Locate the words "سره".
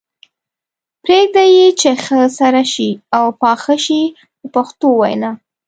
2.39-2.61